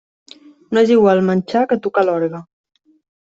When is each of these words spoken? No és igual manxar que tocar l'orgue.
No 0.77 0.81
és 0.85 0.93
igual 0.95 1.21
manxar 1.27 1.61
que 1.73 1.77
tocar 1.83 2.05
l'orgue. 2.09 2.41